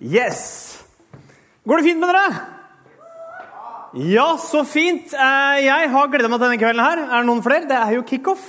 Yes! 0.00 0.78
Går 1.66 1.80
det 1.80 1.88
fint 1.90 2.00
med 2.00 2.12
dere? 2.14 2.42
Ja, 4.12 4.28
så 4.40 4.62
fint. 4.68 5.12
Eh, 5.14 5.56
Jeg 5.64 5.90
har 5.90 6.10
gleda 6.12 6.28
meg 6.30 6.38
til 6.38 6.46
denne 6.46 6.60
kvelden 6.60 6.84
her. 6.84 7.00
Er 7.08 7.22
det 7.22 7.28
noen 7.28 7.42
flere? 7.44 7.66
Det 7.68 7.76
er 7.78 7.94
jo 7.96 8.04
kickoff. 8.06 8.44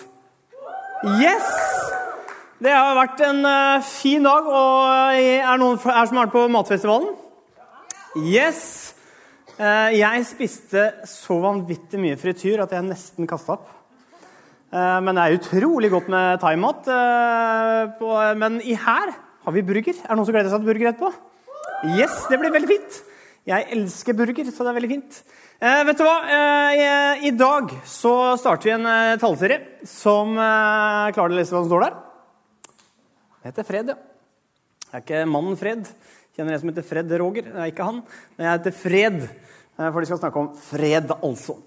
Yes! 1.19 1.49
Det 2.59 2.73
har 2.75 2.95
vært 2.97 3.21
en 3.23 3.39
eh, 3.47 3.81
fin 3.87 4.23
dag. 4.27 4.45
Og 4.45 5.15
er 5.15 5.47
det 5.47 5.59
noen 5.63 5.79
her 5.79 6.05
som 6.09 6.19
har 6.19 6.27
vært 6.27 6.35
på 6.35 6.45
Matfestivalen? 6.53 7.13
Yes! 8.19 8.61
Eh, 9.59 9.95
Jeg 9.99 10.25
spiste 10.29 10.85
så 11.09 11.39
vanvittig 11.43 11.99
mye 12.03 12.19
frityr 12.19 12.61
at 12.65 12.75
jeg 12.75 12.85
nesten 12.87 13.27
kasta 13.29 13.55
opp. 13.57 13.71
Eh, 14.69 14.99
Men 15.01 15.15
det 15.17 15.23
er 15.25 15.39
utrolig 15.39 15.89
godt 15.95 16.11
med 16.13 16.39
thaimat. 16.43 16.87
eh, 16.87 18.35
Men 18.37 18.61
i 18.61 18.75
her 18.75 19.15
har 19.45 19.51
vi 19.55 19.61
burger. 19.65 19.95
Er 20.03 20.07
det 20.13 20.17
noen 20.19 20.25
som 20.27 20.35
gleder 20.35 20.51
seg 20.51 20.61
til 20.61 20.69
burger 20.73 20.91
etterpå? 20.93 21.13
Yes, 21.87 22.25
det 22.27 22.35
blir 22.41 22.51
veldig 22.51 22.67
fint. 22.67 22.95
Jeg 23.47 23.67
elsker 23.71 24.15
burger, 24.17 24.49
så 24.51 24.65
det 24.65 24.71
er 24.71 24.75
veldig 24.75 24.89
fint. 24.91 25.19
Eh, 25.63 25.81
vet 25.87 25.99
du 25.99 26.03
hva? 26.03 26.17
Eh, 26.27 27.23
I 27.29 27.31
dag 27.39 27.71
så 27.87 28.11
starter 28.39 28.67
vi 28.67 28.73
en 28.75 28.87
eh, 28.89 29.15
tallserie 29.21 29.87
som 29.87 30.35
eh, 30.35 31.07
Klarer 31.15 31.31
du 31.31 31.37
å 31.37 31.39
lese 31.39 31.55
hva 31.55 31.61
som 31.63 31.69
står 31.71 31.85
der? 31.85 31.95
Det 33.39 33.51
heter 33.53 33.67
Fred, 33.67 33.93
ja. 33.93 33.97
Det 34.89 34.91
er 34.97 35.05
ikke 35.05 35.23
mannen 35.31 35.55
Fred. 35.59 35.87
Kjenner 36.35 36.57
en 36.57 36.61
som 36.65 36.73
heter 36.73 36.87
Fred 36.91 37.17
Roger. 37.21 37.47
Det 37.47 37.63
er 37.63 37.71
ikke 37.71 37.87
han. 37.87 38.03
Men 38.35 38.49
jeg 38.49 38.57
heter 38.57 38.79
Fred, 38.83 39.19
eh, 39.23 39.87
for 39.87 39.99
de 40.01 40.11
skal 40.11 40.23
snakke 40.25 40.43
om 40.43 40.53
fred, 40.67 41.13
altså. 41.15 41.59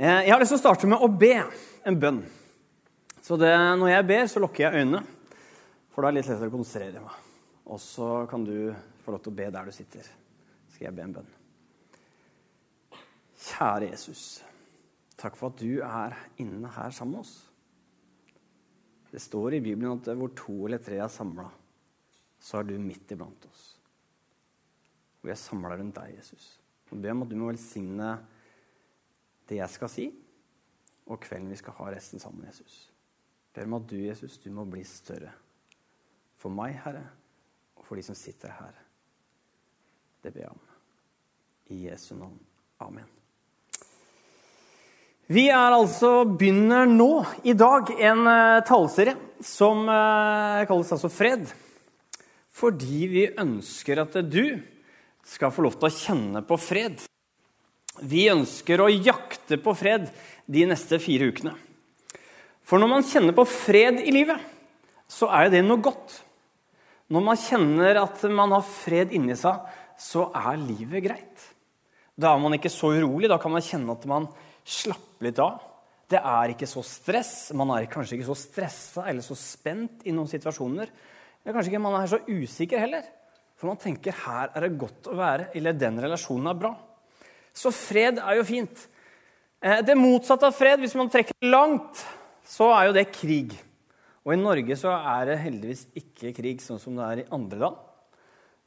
Eh, 0.00 0.22
jeg 0.24 0.32
har 0.32 0.40
lyst 0.40 0.56
til 0.56 0.62
å 0.62 0.64
starte 0.64 0.88
med 0.88 1.04
å 1.04 1.12
be 1.20 1.34
en 1.84 2.00
bønn. 2.00 2.22
Så 3.20 3.36
det, 3.40 3.52
når 3.76 3.92
jeg 3.92 4.08
ber, 4.08 4.30
så 4.32 4.40
lukker 4.40 4.70
jeg 4.70 4.86
øynene, 4.86 5.04
for 5.92 6.00
da 6.00 6.08
er 6.08 6.16
det 6.16 6.22
litt 6.22 6.32
lettere 6.32 6.48
å 6.48 6.56
konsentrere 6.56 7.04
meg. 7.04 7.26
Og 7.70 7.84
så 7.84 8.14
kan 8.30 8.48
du 8.48 8.72
få 9.10 9.16
lov 9.16 9.24
til 9.26 9.32
å 9.34 9.38
be 9.40 9.50
der 9.50 9.68
du 9.68 9.74
sitter. 9.74 10.08
Skal 10.70 10.86
jeg 10.86 10.96
be 10.96 11.04
en 11.04 11.14
bønn. 11.18 11.30
Kjære 13.40 13.90
Jesus. 13.90 14.24
Takk 15.18 15.36
for 15.36 15.50
at 15.50 15.60
du 15.60 15.80
er 15.84 16.16
inne 16.40 16.70
her 16.76 16.94
sammen 16.94 17.18
med 17.18 17.24
oss. 17.24 17.34
Det 19.10 19.20
står 19.20 19.56
i 19.56 19.64
Bibelen 19.64 19.98
at 19.98 20.12
hvor 20.14 20.30
to 20.38 20.54
eller 20.68 20.78
tre 20.82 21.00
er 21.02 21.10
samla, 21.10 21.48
så 22.40 22.60
er 22.60 22.68
du 22.68 22.76
midt 22.78 23.10
iblant 23.10 23.48
oss. 23.50 23.64
Og 25.20 25.32
jeg 25.32 25.40
samla 25.40 25.74
rundt 25.76 25.98
deg, 25.98 26.14
Jesus. 26.14 26.46
Og 26.90 27.00
ber 27.02 27.12
om 27.12 27.24
at 27.26 27.32
du 27.32 27.36
må 27.36 27.50
velsigne 27.50 28.12
det 29.50 29.58
jeg 29.58 29.74
skal 29.74 29.90
si, 29.90 30.06
og 31.10 31.18
kvelden 31.24 31.50
vi 31.50 31.58
skal 31.58 31.74
ha 31.80 31.90
resten 31.90 32.22
sammen, 32.22 32.46
Jesus. 32.46 32.84
Ber 33.52 33.66
om 33.66 33.80
at 33.80 33.88
du, 33.90 33.98
Jesus, 33.98 34.38
du 34.38 34.48
må 34.54 34.64
bli 34.70 34.84
større. 34.86 35.32
For 36.38 36.54
meg, 36.54 36.78
Herre, 36.84 37.02
og 37.74 37.84
for 37.84 37.98
de 37.98 38.06
som 38.06 38.16
sitter 38.16 38.54
her. 38.60 38.78
Det 40.20 40.32
ber 40.34 40.44
jeg 40.44 40.52
om. 40.52 40.62
I 41.70 41.78
Jesu 41.86 42.12
navn. 42.14 42.36
Amen. 42.82 43.06
Vi 45.30 45.46
er 45.46 45.76
altså 45.76 46.24
begynner 46.26 46.88
nå, 46.90 47.22
i 47.46 47.54
dag, 47.54 47.92
en 48.02 48.24
uh, 48.26 48.62
taleserie 48.66 49.14
som 49.46 49.86
eh, 49.88 50.64
kalles 50.68 50.90
altså 50.92 51.08
Fred. 51.08 51.46
Fordi 52.52 53.06
vi 53.08 53.22
ønsker 53.40 54.02
at 54.02 54.18
du 54.28 54.58
skal 55.24 55.52
få 55.54 55.64
lov 55.64 55.78
til 55.78 55.88
å 55.88 55.94
kjenne 55.94 56.42
på 56.44 56.58
fred. 56.60 56.98
Vi 58.04 58.26
ønsker 58.32 58.82
å 58.82 58.90
jakte 58.90 59.56
på 59.62 59.72
fred 59.78 60.10
de 60.50 60.66
neste 60.68 60.98
fire 61.00 61.30
ukene. 61.30 61.54
For 62.66 62.82
når 62.82 62.90
man 62.90 63.06
kjenner 63.06 63.36
på 63.36 63.46
fred 63.48 64.02
i 64.02 64.12
livet, 64.12 64.42
så 65.08 65.30
er 65.32 65.46
jo 65.46 65.54
det 65.54 65.62
noe 65.64 65.82
godt. 65.82 66.18
Når 67.10 67.24
man 67.26 67.40
kjenner 67.40 68.02
at 68.02 68.22
man 68.30 68.52
har 68.54 68.66
fred 68.66 69.14
inni 69.16 69.38
seg, 69.38 69.56
så 70.00 70.28
er 70.36 70.60
livet 70.60 71.04
greit. 71.04 71.42
Da 72.20 72.34
er 72.34 72.40
man 72.42 72.56
ikke 72.56 72.72
så 72.72 72.92
urolig. 72.96 73.28
Da 73.30 73.38
kan 73.40 73.52
man 73.52 73.64
kjenne 73.64 73.92
at 73.94 74.06
man 74.08 74.28
slapper 74.64 75.28
litt 75.28 75.40
av. 75.42 75.60
Det 76.10 76.18
er 76.18 76.54
ikke 76.54 76.68
så 76.68 76.82
stress. 76.84 77.52
Man 77.56 77.70
er 77.74 77.86
kanskje 77.90 78.16
ikke 78.18 78.30
så 78.32 78.38
stressa 78.38 79.06
eller 79.10 79.24
så 79.24 79.36
spent 79.38 80.04
i 80.08 80.14
noen 80.16 80.28
situasjoner. 80.30 80.90
Eller 81.40 81.56
kanskje 81.56 81.72
ikke 81.72 81.82
man 81.84 81.98
er 82.00 82.10
så 82.10 82.20
usikker 82.26 82.82
heller. 82.82 83.04
For 83.60 83.68
man 83.68 83.80
tenker 83.80 84.16
her 84.24 84.50
er 84.56 84.64
det 84.64 84.78
godt 84.80 85.10
å 85.12 85.18
være, 85.18 85.50
eller 85.58 85.76
den 85.76 86.00
relasjonen 86.00 86.48
er 86.48 86.56
bra. 86.62 86.70
Så 87.52 87.72
fred 87.76 88.18
er 88.22 88.38
jo 88.38 88.46
fint. 88.48 88.86
Eh, 89.60 89.82
Det 89.84 89.96
motsatte 90.00 90.48
av 90.48 90.56
fred, 90.56 90.80
hvis 90.80 90.96
man 90.96 91.10
trekker 91.12 91.36
langt, 91.44 92.00
så 92.48 92.70
er 92.72 92.88
jo 92.88 92.96
det 92.96 93.10
krig. 93.12 93.52
Og 94.24 94.32
i 94.32 94.40
Norge 94.40 94.76
så 94.80 94.94
er 94.96 95.28
det 95.28 95.38
heldigvis 95.44 95.86
ikke 95.96 96.32
krig 96.36 96.64
sånn 96.64 96.80
som 96.80 96.96
det 96.96 97.04
er 97.04 97.22
i 97.22 97.28
andre 97.36 97.60
land. 97.66 97.76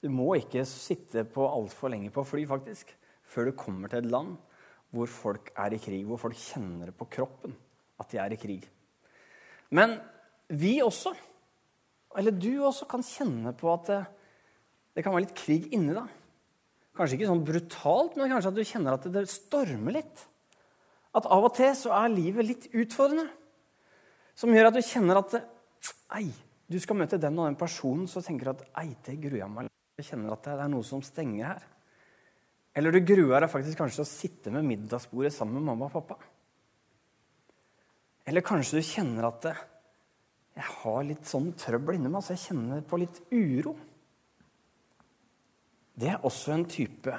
Du 0.04 0.10
må 0.12 0.34
ikke 0.36 0.66
sitte 0.68 1.24
på 1.24 1.46
altfor 1.48 1.94
lenge 1.94 2.12
på 2.12 2.26
fly, 2.28 2.44
faktisk, 2.48 2.90
før 3.24 3.48
du 3.48 3.56
kommer 3.56 3.92
til 3.92 4.04
et 4.04 4.12
land 4.12 4.36
hvor 4.94 5.08
folk 5.10 5.48
er 5.58 5.74
i 5.74 5.80
krig, 5.82 6.04
hvor 6.06 6.20
folk 6.22 6.36
kjenner 6.38 6.92
det 6.92 6.98
på 7.00 7.08
kroppen 7.16 7.56
at 8.02 8.12
de 8.12 8.20
er 8.22 8.36
i 8.36 8.38
krig. 8.38 8.66
Men 9.74 9.96
vi 10.52 10.76
også, 10.84 11.16
eller 12.20 12.36
du 12.36 12.52
også, 12.68 12.86
kan 12.92 13.06
kjenne 13.06 13.56
på 13.58 13.72
at 13.74 13.90
det, 13.90 14.02
det 14.94 15.06
kan 15.06 15.16
være 15.16 15.26
litt 15.26 15.40
krig 15.40 15.72
inni 15.74 15.96
deg. 15.96 16.12
Kanskje 16.94 17.18
ikke 17.18 17.32
sånn 17.32 17.48
brutalt, 17.48 18.20
men 18.20 18.30
kanskje 18.30 18.52
at 18.52 18.60
du 18.60 18.70
kjenner 18.70 19.00
at 19.00 19.10
det 19.16 19.26
stormer 19.32 19.98
litt. 20.02 20.28
At 21.16 21.26
av 21.32 21.48
og 21.48 21.56
til 21.58 21.72
så 21.80 21.96
er 21.96 22.14
livet 22.14 22.50
litt 22.50 22.68
utfordrende. 22.70 23.32
Som 24.38 24.54
gjør 24.54 24.70
at 24.70 24.78
du 24.78 24.84
kjenner 24.86 25.24
at 25.24 25.40
ei, 26.20 26.28
du 26.70 26.78
skal 26.82 27.00
møte 27.00 27.22
den 27.22 27.40
og 27.40 27.48
den 27.48 27.58
personen, 27.58 28.06
så 28.10 28.22
tenker 28.22 28.52
du 28.52 28.58
at 28.60 28.68
ei, 28.84 28.92
det 29.08 29.22
gruer 29.24 29.46
jeg 29.46 29.56
meg 29.56 29.74
Jeg 30.00 30.08
kjenner 30.10 30.34
at 30.34 30.48
det 30.48 30.58
er 30.58 30.72
noe 30.74 30.86
som 30.88 31.04
stenger 31.06 31.46
her. 31.52 31.66
Eller 32.74 32.94
du 32.96 33.04
gruer 33.06 33.44
deg 33.44 33.52
faktisk 33.54 33.78
kanskje 33.78 34.00
til 34.00 34.06
å 34.06 34.10
sitte 34.10 34.54
med 34.54 34.66
middagsbordet 34.66 35.34
sammen 35.36 35.60
med 35.60 35.68
mamma 35.70 35.90
og 35.90 35.94
pappa. 35.94 36.18
Eller 38.26 38.46
kanskje 38.46 38.80
du 38.80 38.88
kjenner 38.88 39.28
at 39.28 39.50
jeg 40.54 40.66
har 40.80 41.06
litt 41.06 41.28
sånn 41.30 41.52
trøbbel 41.58 41.98
inni 41.98 42.10
meg, 42.14 42.24
så 42.26 42.34
jeg 42.34 42.46
kjenner 42.48 42.82
på 42.86 43.00
litt 43.02 43.20
uro. 43.34 43.76
Det 45.94 46.10
er 46.10 46.26
også 46.26 46.56
en 46.56 46.66
type 46.70 47.18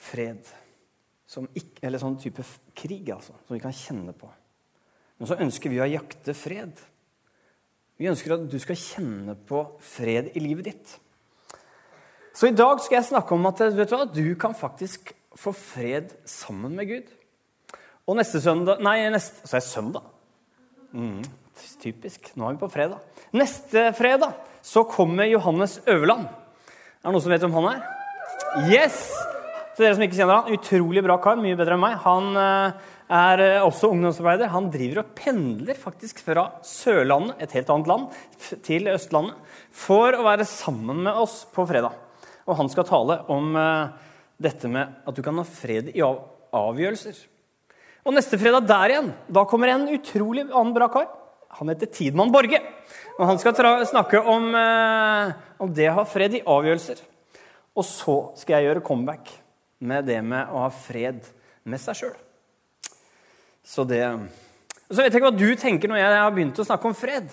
fred. 0.00 0.48
Ikke, 1.30 1.84
eller 1.86 2.00
sånn 2.02 2.16
type 2.20 2.44
krig, 2.76 3.12
altså, 3.12 3.36
som 3.44 3.56
vi 3.56 3.62
kan 3.62 3.76
kjenne 3.76 4.14
på. 4.16 4.30
Men 5.20 5.28
så 5.28 5.36
ønsker 5.44 5.72
vi 5.72 5.82
å 5.82 5.88
jakte 5.88 6.34
fred. 6.36 6.80
Vi 8.00 8.08
ønsker 8.08 8.34
at 8.38 8.48
du 8.48 8.56
skal 8.62 8.80
kjenne 8.80 9.36
på 9.36 9.60
fred 9.84 10.32
i 10.32 10.42
livet 10.42 10.70
ditt. 10.70 10.96
Så 12.40 12.48
i 12.48 12.56
dag 12.56 12.78
skal 12.80 12.96
jeg 12.96 13.10
snakke 13.10 13.36
om 13.36 13.42
at 13.50 13.58
du, 13.68 13.82
hva, 13.84 14.04
du 14.08 14.28
kan 14.40 14.54
faktisk 14.56 15.10
få 15.36 15.52
fred 15.52 16.14
sammen 16.24 16.72
med 16.72 16.88
Gud. 16.88 17.10
Og 18.08 18.16
neste 18.16 18.40
søndag 18.40 18.80
Nei, 18.80 18.94
neste, 19.12 19.44
så 19.44 19.58
er 19.58 19.60
det 19.60 19.68
søndag. 19.68 20.06
Mm, 20.96 21.20
typisk. 21.84 22.32
Nå 22.40 22.48
er 22.48 22.56
vi 22.56 22.62
på 22.62 22.70
fredag. 22.72 23.04
Neste 23.36 23.90
fredag 23.98 24.40
så 24.64 24.86
kommer 24.88 25.28
Johannes 25.28 25.82
Øverland. 25.84 26.32
Er 26.32 27.10
det 27.10 27.12
noen 27.12 27.26
som 27.28 27.36
vet 27.36 27.44
hvem 27.44 27.60
han 27.60 27.70
er? 27.74 27.86
Yes! 28.72 29.04
Til 29.76 29.84
dere 29.84 30.00
som 30.00 30.08
ikke 30.08 30.22
kjenner 30.22 30.40
han, 30.40 30.56
Utrolig 30.56 31.04
bra 31.04 31.20
kar. 31.20 31.36
Mye 31.44 31.60
bedre 31.60 31.76
enn 31.76 31.84
meg. 31.84 32.00
Han 32.08 32.34
er 32.40 33.46
også 33.60 33.92
ungdomsarbeider. 33.92 34.54
Han 34.56 34.72
driver 34.72 35.04
og 35.04 35.16
pendler 35.18 35.76
faktisk 35.76 36.24
fra 36.24 36.54
Sørlandet, 36.64 37.36
et 37.36 37.52
helt 37.60 37.76
annet 37.76 37.92
land, 37.92 38.12
til 38.64 38.88
Østlandet 38.96 39.58
for 39.68 40.16
å 40.16 40.24
være 40.24 40.48
sammen 40.48 41.04
med 41.04 41.20
oss 41.20 41.42
på 41.52 41.68
fredag. 41.68 42.06
Og 42.50 42.56
han 42.58 42.70
skal 42.72 42.88
tale 42.88 43.20
om 43.30 43.54
dette 44.40 44.70
med 44.72 45.06
at 45.06 45.14
du 45.14 45.22
kan 45.22 45.38
ha 45.38 45.46
fred 45.46 45.92
i 45.94 46.02
avgjørelser. 46.02 47.18
Og 48.08 48.16
neste 48.16 48.38
fredag 48.40 48.66
der 48.66 48.94
igjen, 48.94 49.10
da 49.30 49.44
kommer 49.46 49.70
en 49.70 49.86
utrolig 49.92 50.48
annen 50.48 50.74
bra 50.74 50.88
kar. 50.90 51.06
Han 51.60 51.70
heter 51.70 51.90
Tidmann 51.92 52.32
Borge. 52.34 52.58
Og 53.18 53.26
han 53.28 53.38
skal 53.38 53.54
snakke 53.86 54.22
om, 54.22 54.48
om 55.60 55.74
det 55.76 55.90
å 55.90 55.98
ha 56.00 56.06
fred 56.08 56.38
i 56.38 56.42
avgjørelser. 56.42 57.02
Og 57.76 57.86
så 57.86 58.16
skal 58.40 58.58
jeg 58.58 58.70
gjøre 58.70 58.84
comeback 58.86 59.30
med 59.80 60.08
det 60.08 60.18
med 60.24 60.50
å 60.50 60.64
ha 60.64 60.70
fred 60.72 61.22
med 61.68 61.80
seg 61.82 62.00
sjøl. 62.02 62.16
Så 63.64 63.84
det 63.86 64.02
Så 64.90 64.98
vet 64.98 65.12
jeg 65.12 65.20
ikke 65.20 65.28
hva 65.28 65.36
du 65.36 65.50
tenker 65.54 65.90
når 65.90 66.00
jeg 66.00 66.18
har 66.18 66.32
begynt 66.34 66.58
å 66.58 66.66
snakke 66.66 66.88
om 66.88 66.96
fred. 66.96 67.28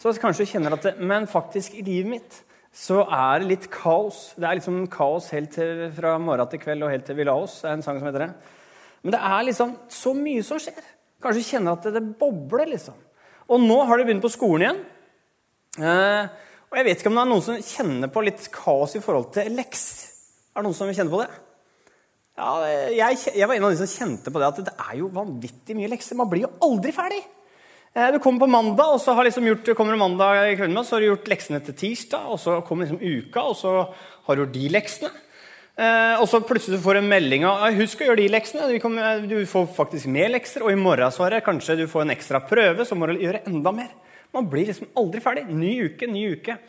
Så 0.00 0.14
kanskje 0.16 0.46
du 0.46 0.52
kjenner 0.54 0.76
at 0.78 0.86
det, 0.86 0.94
Men 0.96 1.26
faktisk, 1.28 1.74
i 1.74 1.84
livet 1.84 2.10
mitt 2.10 2.38
så 2.70 3.02
er 3.02 3.42
det 3.42 3.50
litt 3.50 3.66
kaos. 3.72 4.30
Det 4.38 4.46
er 4.46 4.58
liksom 4.60 4.84
kaos 4.92 5.28
helt 5.34 5.50
til, 5.56 5.88
fra 5.94 6.14
morgen 6.22 6.50
til 6.52 6.62
kveld 6.62 6.86
og 6.86 6.92
helt 6.92 7.06
til 7.08 7.18
vi 7.18 7.26
la 7.26 7.34
oss. 7.34 7.60
Det 7.64 7.70
er 7.70 7.78
en 7.78 7.84
sang 7.84 7.98
som 7.98 8.06
heter 8.06 8.26
det. 8.28 8.30
Men 9.02 9.16
det 9.16 9.20
er 9.30 9.46
liksom 9.48 9.74
så 9.90 10.14
mye 10.14 10.44
som 10.46 10.60
skjer. 10.62 10.78
Kanskje 11.20 11.42
du 11.42 11.48
kjenner 11.50 11.76
at 11.76 11.88
det, 11.88 11.96
det 11.98 12.18
bobler, 12.20 12.70
liksom. 12.70 12.96
Og 13.50 13.60
nå 13.64 13.80
har 13.88 13.98
de 13.98 14.06
begynt 14.06 14.24
på 14.24 14.32
skolen 14.32 14.64
igjen. 14.64 14.80
Eh, 15.80 16.48
og 16.70 16.78
jeg 16.78 16.86
vet 16.86 17.02
ikke 17.02 17.10
om 17.10 17.18
det 17.18 17.24
er 17.24 17.30
noen 17.32 17.44
som 17.44 17.66
kjenner 17.66 18.12
på 18.14 18.22
litt 18.22 18.46
kaos 18.54 18.94
i 18.94 19.02
forhold 19.02 19.32
til 19.34 19.50
lekser. 19.56 20.06
Er 20.54 20.62
det 20.62 20.68
noen 20.68 20.78
som 20.78 20.90
kjenner 20.90 21.12
på 21.12 21.22
det? 21.24 21.30
Ja, 22.40 22.52
jeg, 22.94 23.18
jeg, 23.34 23.48
var 23.48 23.56
en 23.56 23.66
av 23.66 23.74
de 23.74 23.80
som 23.82 23.90
kjente 23.90 24.32
på 24.32 24.40
det 24.40 24.48
at 24.48 24.62
det 24.70 24.74
er 24.86 24.94
jo 25.00 25.10
vanvittig 25.12 25.76
mye 25.76 25.90
lekser. 25.90 26.16
Man 26.18 26.30
blir 26.30 26.46
jo 26.46 26.54
aldri 26.64 26.94
ferdig. 26.94 27.20
Eh, 27.94 28.12
du 28.12 28.18
kommer 28.22 28.44
på 28.44 28.46
mandag, 28.46 28.92
og 28.94 29.00
så 29.02 29.16
liksom 29.26 29.48
gjort, 29.48 29.72
kommer 29.76 29.98
mandag 29.98 30.52
i 30.52 30.56
kvelden, 30.58 30.78
så 30.86 30.96
har 30.96 31.02
du 31.02 31.08
gjort 31.08 31.30
leksene 31.32 31.58
til 31.66 31.74
tirsdag. 31.74 32.28
Og 32.30 32.38
så 32.38 32.60
kommer 32.66 32.86
liksom 32.86 33.02
uka, 33.02 33.42
og 33.42 33.56
så 33.58 33.74
har 34.26 34.36
du 34.36 34.44
gjort 34.44 34.54
de 34.54 34.68
leksene. 34.76 35.10
Eh, 35.80 36.20
og 36.20 36.28
så 36.28 36.42
plutselig 36.44 36.80
får 36.84 36.98
du 36.98 37.00
en 37.00 37.10
melding 37.10 37.46
av 37.48 37.74
husk 37.78 38.02
å 38.02 38.10
gjøre 38.10 38.22
de 38.22 38.30
leksene. 38.30 38.68
Du, 38.70 38.78
kommer, 38.82 39.24
du 39.26 39.38
får 39.48 39.66
faktisk 39.74 40.10
mer 40.12 40.30
lekser, 40.30 40.62
og 40.62 40.70
i 40.74 40.78
morgen 40.78 41.10
så 41.14 41.30
det 41.32 41.42
kanskje 41.46 41.80
du 41.82 41.86
får 41.90 42.06
en 42.06 42.14
ekstra 42.14 42.42
prøve, 42.46 42.86
så 42.86 42.98
må 42.98 43.10
du 43.10 43.18
gjøre 43.18 43.42
enda 43.50 43.74
mer. 43.74 43.90
Man 44.30 44.46
blir 44.50 44.70
liksom 44.70 44.92
aldri 45.00 45.22
ferdig. 45.24 45.48
Ny 45.50 45.74
uke, 45.90 46.06
ny 46.06 46.26
uke. 46.36 46.60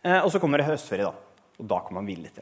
Eh, 0.00 0.20
og 0.22 0.30
så 0.32 0.40
kommer 0.40 0.62
det 0.62 0.70
høstferie, 0.70 1.10
da. 1.10 1.48
Og 1.60 1.68
da 1.68 1.84
kan 1.84 1.98
man 1.98 2.08
hvile 2.08 2.24
litt. 2.24 2.40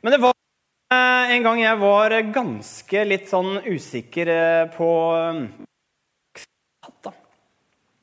Men 0.00 0.16
det 0.16 0.22
var 0.22 0.32
eh, 0.32 1.34
en 1.36 1.44
gang 1.44 1.60
jeg 1.60 1.80
var 1.82 2.20
ganske 2.32 3.08
litt 3.10 3.28
sånn 3.28 3.58
usikker 3.68 4.30
på. 4.78 4.94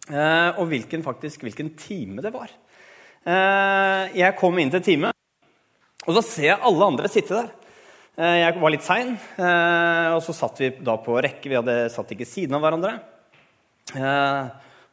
Og 0.07 0.65
hvilken, 0.71 1.04
faktisk, 1.04 1.42
hvilken 1.44 1.74
time 1.75 2.24
det 2.24 2.31
var. 2.31 2.54
Jeg 4.15 4.38
kom 4.39 4.56
inn 4.62 4.71
til 4.71 4.83
time, 4.86 5.12
og 6.07 6.15
så 6.15 6.24
ser 6.24 6.51
jeg 6.54 6.63
alle 6.63 6.88
andre 6.94 7.09
sitte 7.12 7.36
der. 7.36 7.50
Eh, 8.18 8.39
jeg 8.42 8.56
var 8.57 8.71
litt 8.74 8.86
sein, 8.86 9.12
eh, 9.38 10.07
og 10.15 10.24
så 10.25 10.33
satt 10.33 10.57
vi 10.63 10.71
da 10.81 10.95
på 10.98 11.19
rekke. 11.21 11.51
Vi 11.51 11.57
hadde 11.59 11.75
satt 11.94 12.09
ikke 12.15 12.25
siden 12.25 12.57
av 12.57 12.63
hverandre. 12.63 12.95
Eh, 13.94 14.48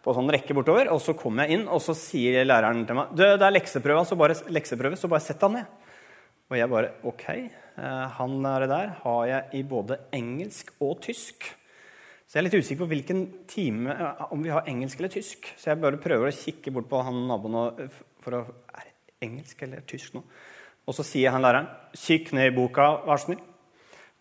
på 0.05 0.13
sånn 0.13 0.29
rekke 0.29 0.53
bortover, 0.53 0.91
Og 0.93 1.01
så 1.01 1.17
kommer 1.17 1.47
jeg 1.47 1.57
inn, 1.57 1.69
og 1.69 1.81
så 1.81 1.95
sier 1.97 2.45
læreren 2.45 2.85
til 2.87 2.95
meg 2.95 3.17
det 3.17 3.41
er 3.41 3.57
lekseprøve, 3.57 4.05
så 4.05 4.15
bare, 4.15 4.37
lekseprøve, 4.53 4.99
så 5.01 5.09
bare 5.09 5.25
sett 5.25 5.41
han 5.41 5.55
ned. 5.57 5.67
Og 6.51 6.59
jeg 6.59 6.69
bare 6.69 6.93
OK. 7.03 7.25
Han 8.19 8.45
er 8.45 8.67
der 8.69 8.93
har 9.03 9.27
jeg 9.27 9.45
i 9.55 9.63
både 9.63 9.99
engelsk 10.13 10.71
og 10.79 11.01
tysk. 11.01 11.49
Så 12.25 12.39
jeg 12.39 12.41
er 12.41 12.47
litt 12.49 12.57
usikker 12.65 12.83
på 12.83 12.91
hvilken 12.91 13.23
time, 13.51 13.95
om 14.33 14.43
vi 14.43 14.53
har 14.53 14.67
engelsk 14.71 14.99
eller 15.01 15.13
tysk. 15.13 15.51
Så 15.61 15.71
jeg 15.71 15.81
bare 15.83 16.01
prøver 16.01 16.31
å 16.31 16.35
kikke 16.35 16.73
bort 16.75 16.89
på 16.91 17.03
han 17.05 17.27
naboen 17.29 17.91
for 18.25 18.39
å 18.39 18.43
Er 18.75 18.89
det 18.89 19.29
engelsk 19.29 19.63
eller 19.63 19.85
tysk 19.87 20.17
nå? 20.17 20.25
Og 20.85 20.97
så 20.97 21.05
sier 21.05 21.31
han 21.33 21.43
læreren 21.43 21.69
'Kikk 21.95 22.33
ned 22.33 22.53
i 22.53 22.57
boka, 22.57 23.05
vær 23.07 23.17
så 23.17 23.29
snill'. 23.29 23.45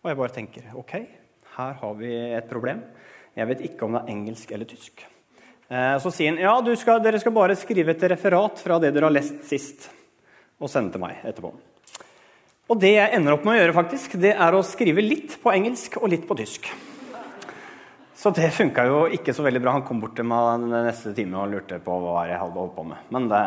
Og 0.04 0.08
jeg 0.08 0.16
bare 0.16 0.36
tenker 0.36 0.76
OK, 0.76 0.92
her 1.56 1.72
har 1.80 1.94
vi 1.94 2.12
et 2.12 2.48
problem. 2.48 2.82
Jeg 3.36 3.48
vet 3.48 3.60
ikke 3.60 3.84
om 3.84 3.92
det 3.92 4.02
er 4.02 4.12
engelsk 4.12 4.52
eller 4.52 4.64
tysk. 4.64 5.04
Eh, 5.68 5.98
så 5.98 6.10
sier 6.12 6.30
han 6.30 6.38
ja, 6.38 6.76
skal, 6.76 7.02
dere 7.02 7.18
skal 7.20 7.32
bare 7.32 7.56
skrive 7.56 7.90
et 7.90 8.02
referat 8.12 8.60
fra 8.60 8.78
det 8.78 8.92
dere 8.94 9.08
har 9.08 9.14
lest 9.14 9.44
sist, 9.48 9.90
og 10.60 10.70
sende 10.70 10.92
til 10.92 11.00
meg 11.00 11.24
etterpå. 11.24 11.52
Og 12.68 12.80
det 12.80 12.94
jeg 12.94 13.16
ender 13.16 13.34
opp 13.34 13.44
med 13.44 13.56
å 13.56 13.62
gjøre, 13.62 13.76
faktisk, 13.76 14.18
det 14.20 14.36
er 14.36 14.54
å 14.56 14.62
skrive 14.64 15.04
litt 15.04 15.38
på 15.42 15.52
engelsk 15.52 15.98
og 16.00 16.08
litt 16.12 16.28
på 16.28 16.36
tysk. 16.38 16.68
Så 18.24 18.30
det 18.32 18.46
funka 18.56 18.86
jo 18.88 19.00
ikke 19.12 19.34
så 19.36 19.44
veldig 19.44 19.60
bra. 19.60 19.74
Han 19.76 19.82
kom 19.84 19.98
bort 20.00 20.14
til 20.16 20.24
meg 20.24 20.62
neste 20.72 21.10
time 21.12 21.42
og 21.42 21.50
lurte 21.52 21.76
på 21.84 21.96
hva 22.00 22.22
jeg 22.24 22.38
hadde 22.40 22.56
holdt 22.56 22.72
på 22.72 22.84
med. 22.88 23.02
Men 23.12 23.26
det, 23.28 23.40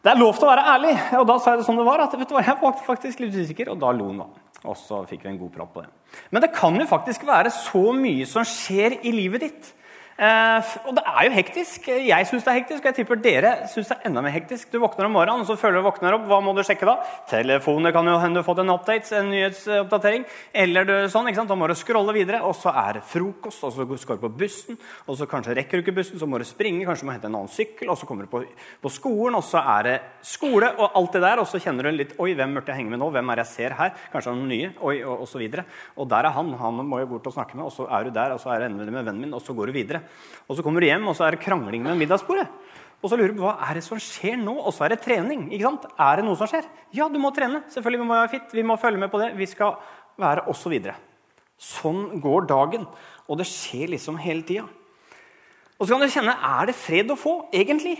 det 0.00 0.14
er 0.14 0.20
lov 0.22 0.38
til 0.38 0.46
å 0.46 0.52
være 0.54 0.64
ærlig. 0.78 0.94
Og 1.18 1.26
da 1.28 1.36
sa 1.36 1.52
jeg 1.52 1.60
det 1.60 1.66
som 1.66 1.76
det 1.76 1.84
var. 1.84 2.00
at 2.00 2.16
vet 2.16 2.30
du 2.30 2.32
hva, 2.38 2.44
Jeg 2.46 2.56
var 2.62 2.78
faktisk 2.86 3.20
litt 3.20 3.36
usikker, 3.36 3.68
og 3.74 3.82
da 3.82 3.90
lo 3.92 4.06
han. 4.08 4.22
da. 4.22 4.46
Og 4.64 4.78
så 4.80 5.02
fikk 5.10 5.26
vi 5.26 5.34
en 5.34 5.42
god 5.42 5.52
prat 5.58 5.74
på 5.74 5.84
det. 5.84 5.90
Men 6.32 6.46
det 6.46 6.50
kan 6.56 6.80
jo 6.80 6.88
faktisk 6.88 7.28
være 7.28 7.52
så 7.52 7.84
mye 7.96 8.24
som 8.32 8.48
skjer 8.48 8.96
i 9.04 9.12
livet 9.12 9.44
ditt 9.44 9.70
og 10.20 10.92
det 10.98 11.02
er 11.08 11.24
jo 11.24 11.32
hektisk. 11.32 11.86
Jeg 11.88 12.26
syns 12.28 12.44
det 12.44 12.50
er 12.52 12.58
hektisk, 12.58 12.82
og 12.82 12.88
jeg 12.90 12.96
tipper 12.98 13.20
dere 13.24 13.50
syns 13.72 13.88
det 13.88 13.94
er 13.96 14.08
enda 14.10 14.20
mer 14.20 14.34
hektisk. 14.34 14.68
Du 14.68 14.76
våkner 14.82 15.06
om 15.08 15.14
morgenen, 15.16 15.46
og 15.46 15.48
så 15.48 15.56
føler 15.56 15.80
du 15.80 15.86
våkner 15.86 16.16
opp. 16.16 16.26
Hva 16.28 16.40
må 16.44 16.52
du 16.52 16.60
sjekke 16.66 16.84
da? 16.84 16.98
Telefoner 17.30 17.94
kan 17.96 18.04
jo 18.04 18.18
hende 18.20 18.36
du 18.36 18.42
har 18.42 18.48
fått 18.50 18.60
en 18.60 18.72
update, 18.74 19.08
en 19.16 19.30
nyhetsoppdatering. 19.32 20.26
Eller 20.52 20.84
du, 20.84 20.92
sånn, 21.08 21.30
ikke 21.30 21.40
sant? 21.40 21.48
Da 21.48 21.56
må 21.56 21.70
du 21.70 21.74
scrolle 21.78 22.12
videre, 22.12 22.42
og 22.44 22.52
så 22.58 22.74
er 22.82 22.98
det 22.98 23.04
frokost, 23.08 23.64
og 23.64 23.72
så 23.72 23.86
skal 24.02 24.20
du 24.20 24.26
på 24.26 24.32
bussen. 24.42 24.76
Og 25.06 25.16
så 25.16 25.28
kanskje 25.30 25.56
rekker 25.56 25.80
du 25.80 25.86
ikke 25.86 25.96
bussen, 26.02 26.20
så 26.20 26.28
må 26.28 26.42
du 26.42 26.44
springe, 26.44 26.84
kanskje 26.84 27.06
du 27.06 27.08
må 27.08 27.16
hente 27.16 27.30
en 27.30 27.40
annen 27.40 27.54
sykkel. 27.54 27.88
Og 27.88 27.96
så 27.96 28.10
kommer 28.10 28.28
du 28.28 28.32
på, 28.34 28.42
på 28.84 28.92
skolen, 28.92 29.40
og 29.40 29.46
så 29.48 29.64
er 29.78 29.88
det 29.88 29.96
skole 30.34 30.68
og 30.76 31.00
alt 31.00 31.16
det 31.16 31.24
der. 31.24 31.40
Og 31.40 31.48
så 31.48 31.62
kjenner 31.64 31.88
du 31.88 31.96
litt 31.96 32.12
Oi, 32.20 32.34
hvem 32.36 32.58
burde 32.58 32.68
jeg 32.68 32.82
henge 32.82 32.92
med 32.92 33.00
nå? 33.00 33.08
Hvem 33.16 33.32
er 33.32 33.44
jeg 33.46 33.52
ser 33.54 33.78
her? 33.80 33.96
Kanskje 34.12 34.36
noen 34.36 34.52
nye? 34.52 34.74
Oi, 34.84 34.98
og, 35.00 35.24
og 35.24 35.32
så 35.32 35.40
videre. 35.40 35.64
Og 35.96 36.12
der 36.12 36.28
er 36.28 36.36
han. 36.36 36.52
Han 36.60 36.84
må 36.84 37.00
jo 37.00 37.08
bort 37.14 37.32
og 37.32 37.38
snakke 37.38 37.56
med, 37.56 37.70
og 37.70 37.72
så 37.72 37.88
er 37.88 38.04
du 38.04 38.12
der, 38.20 38.36
og 38.36 38.44
så 38.44 38.52
er 38.52 38.66
det 38.66 38.72
med 38.76 39.00
vennen 39.00 39.24
min, 39.24 39.32
og 39.32 39.40
så 39.40 39.56
går 39.56 39.72
du 39.72 39.78
videre. 39.80 40.04
Og 40.48 40.58
så 40.58 40.64
kommer 40.66 40.82
du 40.82 40.88
hjem, 40.88 41.06
og 41.06 41.16
så 41.16 41.26
er 41.26 41.36
det 41.36 41.44
krangling 41.44 41.84
med 41.84 41.98
middagsbordet. 42.00 42.48
Og 43.00 43.08
så 43.08 43.16
lurer 43.16 43.32
du 43.32 43.38
på 43.38 43.46
hva 43.46 43.54
er 43.64 43.78
det 43.78 43.84
som 43.86 44.00
skjer 44.02 44.36
nå, 44.40 44.52
og 44.58 44.74
så 44.76 44.84
er 44.84 44.94
det 44.94 45.00
trening. 45.04 45.46
ikke 45.48 45.68
sant? 45.68 45.86
Er 45.96 46.20
det 46.20 46.26
noe 46.26 46.36
som 46.36 46.50
skjer? 46.50 46.66
Ja, 46.96 47.06
du 47.08 47.16
må 47.22 47.30
trene. 47.32 47.62
Selvfølgelig 47.72 48.02
vi 48.02 48.08
må 48.10 48.18
være 48.18 48.32
fit, 48.34 48.52
vi 48.58 48.66
må 48.66 48.76
følge 48.80 49.00
med 49.00 49.12
på 49.12 49.20
det. 49.22 49.30
Vi 49.38 49.48
skal 49.48 49.78
være 50.20 50.44
og 50.50 50.60
videre. 50.68 50.98
Sånn 51.60 52.20
går 52.20 52.48
dagen, 52.48 52.86
og 53.28 53.40
det 53.40 53.48
skjer 53.48 53.92
liksom 53.94 54.20
hele 54.20 54.44
tida. 54.48 54.66
Og 55.80 55.86
så 55.86 55.94
kan 55.94 56.04
du 56.04 56.12
kjenne 56.12 56.36
er 56.36 56.68
det 56.68 56.76
fred 56.76 57.12
å 57.12 57.16
få, 57.16 57.34
egentlig? 57.56 57.98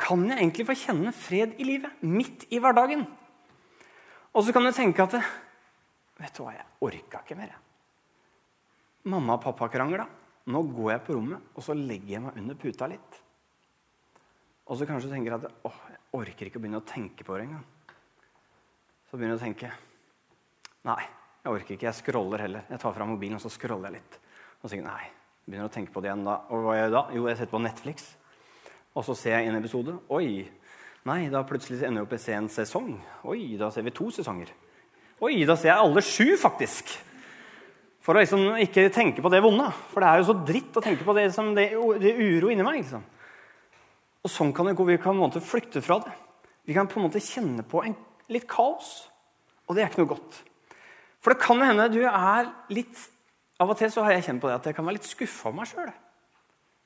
Kan 0.00 0.24
jeg 0.26 0.38
egentlig 0.40 0.66
få 0.66 0.78
kjenne 0.78 1.12
fred 1.14 1.54
i 1.60 1.66
livet? 1.66 2.02
Midt 2.02 2.48
i 2.50 2.58
hverdagen? 2.62 3.04
Og 4.34 4.46
så 4.46 4.54
kan 4.54 4.66
du 4.66 4.72
tenke 4.74 5.06
at 5.06 5.18
Vet 6.20 6.34
du 6.36 6.42
hva, 6.44 6.52
jeg 6.52 6.66
orka 6.84 7.22
ikke 7.22 7.36
mer. 7.38 7.54
Mamma 9.08 9.38
og 9.38 9.44
pappa 9.46 9.70
krangla. 9.72 10.04
Nå 10.50 10.62
går 10.74 10.94
jeg 10.94 11.04
på 11.06 11.16
rommet, 11.16 11.50
og 11.54 11.64
så 11.64 11.76
legger 11.76 12.16
jeg 12.16 12.24
meg 12.24 12.38
under 12.40 12.58
puta 12.58 12.88
litt. 12.90 13.20
Og 14.70 14.78
så 14.78 14.86
kanskje 14.86 15.10
du 15.10 15.14
tenker 15.14 15.36
at 15.36 15.46
åh, 15.66 15.78
jeg 15.90 16.00
orker 16.18 16.48
ikke 16.48 16.60
å 16.60 16.64
begynne 16.64 16.80
å 16.82 16.86
tenke 16.86 17.26
på 17.26 17.36
det 17.36 17.46
engang. 17.48 17.64
Så 19.10 19.18
begynner 19.18 19.38
du 19.38 19.42
å 19.42 19.46
tenke 19.46 19.72
Nei, 20.86 21.02
jeg 21.44 21.52
orker 21.52 21.74
ikke. 21.74 21.88
Jeg 21.90 21.98
scroller 21.98 22.40
heller. 22.40 22.62
Jeg 22.72 22.80
tar 22.80 22.94
fram 22.96 23.10
mobilen 23.12 23.36
og 23.36 23.42
så 23.42 23.50
scroller 23.52 23.90
jeg 23.90 23.98
litt. 23.98 24.14
Og 24.60 24.62
så 24.64 24.70
tenker 24.72 24.86
jeg, 24.86 24.86
nei, 24.88 25.10
jeg 25.10 25.52
begynner 25.52 25.68
å 25.68 25.74
tenke 25.74 25.92
på 25.92 26.00
det 26.00 26.08
igjen 26.08 26.24
da. 26.24 26.38
Og 26.48 26.64
hva 26.64 26.76
gjør 26.78 26.86
jeg 26.86 26.94
da? 26.94 27.02
Jo, 27.16 27.26
jeg 27.28 27.36
setter 27.36 27.52
på 27.52 27.60
Netflix. 27.66 28.06
Og 28.96 29.04
så 29.06 29.16
ser 29.18 29.36
jeg 29.36 29.50
en 29.50 29.60
episode. 29.60 29.98
Oi! 30.16 30.30
Nei, 31.08 31.20
da 31.32 31.40
plutselig 31.48 31.82
ender 31.84 32.02
jeg 32.02 32.08
opp 32.08 32.16
i 32.16 32.18
å 32.18 32.22
se 32.24 32.34
en 32.36 32.48
sesong. 32.52 32.90
Oi, 33.32 33.40
da 33.60 33.70
ser 33.72 33.84
vi 33.84 33.92
to 33.96 34.08
sesonger. 34.12 34.50
Oi, 35.20 35.34
da 35.48 35.56
ser 35.56 35.72
jeg 35.72 35.84
alle 35.84 36.02
sju, 36.04 36.26
faktisk. 36.40 36.92
For 38.00 38.16
å 38.16 38.22
liksom 38.22 38.56
ikke 38.62 38.88
tenke 38.94 39.22
på 39.22 39.30
det 39.32 39.42
vonde. 39.44 39.68
For 39.92 40.02
det 40.02 40.08
er 40.10 40.20
jo 40.20 40.28
så 40.30 40.36
dritt 40.46 40.76
å 40.76 40.82
tenke 40.84 41.04
på 41.04 41.14
det, 41.16 41.26
som 41.34 41.52
det, 41.56 41.70
det 42.00 42.14
uro 42.16 42.52
inni 42.52 42.64
meg. 42.64 42.80
Liksom. 42.80 43.02
Og 44.24 44.32
sånn 44.32 44.52
kan 44.56 44.68
det 44.68 44.76
gå. 44.78 44.86
Vi 44.88 44.98
kan 44.98 45.12
på 45.12 45.18
en 45.18 45.24
måte 45.26 45.44
flykte 45.44 45.82
fra 45.84 46.00
det. 46.04 46.14
Vi 46.68 46.76
kan 46.76 46.88
på 46.88 47.00
en 47.00 47.06
måte 47.08 47.22
kjenne 47.24 47.64
på 47.66 47.82
en, 47.84 47.96
litt 48.32 48.48
kaos. 48.48 48.92
Og 49.68 49.76
det 49.76 49.84
er 49.84 49.92
ikke 49.92 50.02
noe 50.02 50.12
godt. 50.14 50.40
For 51.20 51.34
det 51.34 51.42
kan 51.42 51.60
hende 51.64 51.90
du 51.92 52.02
er 52.06 52.52
litt 52.72 53.08
Av 53.60 53.68
og 53.68 53.76
til 53.76 53.90
så 53.92 54.00
har 54.06 54.14
jeg 54.14 54.22
kjent 54.24 54.40
på 54.40 54.48
det 54.48 54.54
at 54.56 54.66
jeg 54.70 54.72
kan 54.78 54.86
være 54.88 54.96
litt 54.96 55.04
skuffa 55.04 55.50
av 55.50 55.56
meg 55.58 55.68
sjøl. 55.68 55.90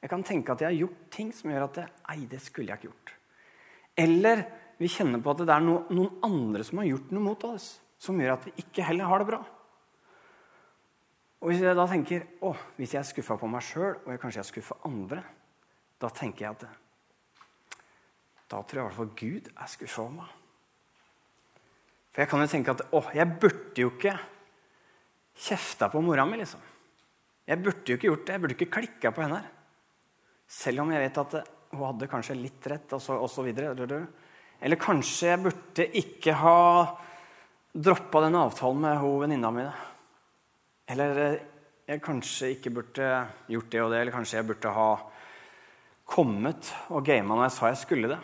Jeg 0.03 0.11
kan 0.11 0.25
tenke 0.27 0.57
at 0.57 0.65
jeg 0.65 0.67
har 0.67 0.81
gjort 0.81 1.05
ting 1.15 1.29
som 1.31 1.53
gjør 1.53 1.69
at 1.69 1.77
det, 1.79 1.85
Nei, 2.09 2.17
det 2.27 2.41
skulle 2.43 2.73
jeg 2.73 2.81
ikke 2.81 2.89
gjort. 2.89 3.13
Eller 4.03 4.43
vi 4.83 4.91
kjenner 4.91 5.23
på 5.23 5.31
at 5.31 5.45
det 5.45 5.55
er 5.55 5.63
no, 5.63 5.77
noen 5.95 6.27
andre 6.27 6.67
som 6.67 6.81
har 6.83 6.89
gjort 6.89 7.13
noe 7.15 7.23
mot 7.29 7.47
oss, 7.47 7.69
som 8.03 8.19
gjør 8.19 8.35
at 8.35 8.49
vi 8.49 8.57
ikke 8.65 8.89
heller 8.89 9.07
har 9.07 9.23
det 9.23 9.29
bra. 9.29 9.39
Og 11.43 11.51
Hvis 11.51 11.61
jeg 11.61 11.77
da 11.77 11.85
tenker 11.91 12.25
å, 12.41 12.55
hvis 12.79 12.95
jeg 12.95 13.01
er 13.03 13.09
skuffa 13.09 13.37
på 13.41 13.49
meg 13.51 13.65
sjøl, 13.67 13.99
og 14.05 14.13
jeg 14.13 14.21
kanskje 14.23 14.41
er 14.41 14.49
skuffa 14.49 14.79
andre, 14.89 15.25
da 16.01 16.09
tenker 16.13 16.47
jeg 16.47 16.57
at 16.57 16.65
da 18.55 18.61
tror 18.61 18.79
jeg 18.79 18.85
i 18.85 18.87
hvert 18.87 18.99
fall 18.99 19.13
Gud 19.19 19.51
er 19.51 19.71
skuffa 19.73 20.03
over 20.05 20.17
meg. 20.21 20.33
For 22.15 22.23
jeg 22.23 22.31
kan 22.31 22.45
jo 22.45 22.51
tenke 22.53 22.75
at 22.77 22.85
å, 22.95 23.01
jeg 23.17 23.37
burde 23.43 23.83
jo 23.83 23.91
ikke 23.91 24.15
kjefta 25.45 25.89
på 25.91 26.03
mora 26.05 26.27
mi, 26.29 26.39
liksom. 26.39 26.63
Jeg 27.45 27.61
burde 27.61 27.91
jo 27.91 27.99
ikke 27.99 28.09
gjort 28.09 28.23
det. 28.27 28.37
Jeg 28.37 28.43
burde 28.45 28.57
ikke 28.57 28.75
klikka 28.79 29.11
på 29.13 29.25
henne. 29.25 29.41
Selv 30.49 30.85
om 30.85 30.93
jeg 30.95 31.03
vet 31.03 31.19
at 31.25 31.35
hun 31.75 31.83
hadde 31.89 32.09
kanskje 32.13 32.37
litt 32.39 32.69
rett, 32.71 32.95
og 32.95 33.03
så, 33.03 33.19
og 33.19 33.29
så 33.33 33.45
videre. 33.45 33.75
Eller 34.63 34.81
kanskje 34.81 35.33
jeg 35.33 35.43
burde 35.43 35.89
ikke 36.01 36.37
ha 36.41 36.61
droppa 37.75 38.23
den 38.23 38.39
avtalen 38.39 38.85
med 38.87 39.01
hun 39.03 39.19
venninna 39.25 39.51
mi. 39.53 39.67
Eller 40.91 41.21
eh, 41.23 41.43
jeg 41.89 42.03
kanskje 42.05 42.55
ikke 42.55 42.73
burde 42.79 43.09
gjort 43.51 43.73
det 43.73 43.83
og 43.83 43.91
det, 43.93 44.01
eller 44.01 44.15
kanskje 44.15 44.39
jeg 44.39 44.49
burde 44.49 44.73
ha 44.73 44.89
kommet 46.09 46.71
og 46.93 47.05
gama 47.05 47.37
når 47.37 47.47
jeg 47.47 47.57
sa 47.57 47.73
jeg 47.73 47.83
skulle 47.83 48.13
det. 48.13 48.21